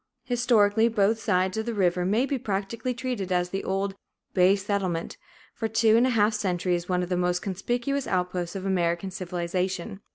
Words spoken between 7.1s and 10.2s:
most conspicuous outposts of American civilization.